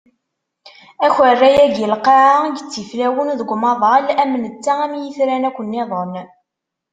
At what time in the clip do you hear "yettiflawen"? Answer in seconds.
2.57-3.29